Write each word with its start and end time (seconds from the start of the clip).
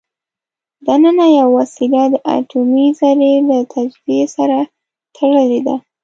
دننه 0.85 1.25
یوه 1.37 1.51
وسیله 1.59 2.01
د 2.13 2.15
اټومي 2.37 2.87
ذرې 2.99 3.33
له 3.49 3.57
تجزیې 3.73 4.23
سره 4.35 4.57
تړلې 5.15 5.59
ده. 5.67 5.75